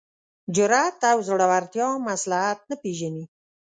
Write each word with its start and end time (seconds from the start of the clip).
جرات 0.55 0.99
او 1.11 1.17
زړورتیا 1.27 1.87
مصلحت 2.07 2.59
نه 2.69 2.75
پېژني. 2.81 3.23